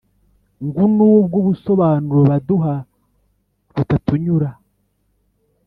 Ngunubwo 0.65 1.35
ubusobanuro 1.41 2.21
baduha 2.29 2.73
butatunyura 3.73 4.49